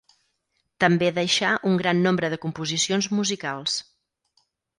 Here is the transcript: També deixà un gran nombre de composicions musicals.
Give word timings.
També 0.83 1.09
deixà 1.17 1.51
un 1.73 1.75
gran 1.81 2.01
nombre 2.07 2.31
de 2.35 2.41
composicions 2.47 3.11
musicals. 3.19 3.79